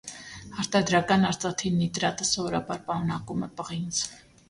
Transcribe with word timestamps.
Արտադրական 0.63 1.27
արծաթի 1.33 1.73
նիտրատը 1.75 2.29
սովորաբար 2.33 2.85
պարունակում 2.91 3.49
է 3.51 3.55
պղինձ։ 3.63 4.07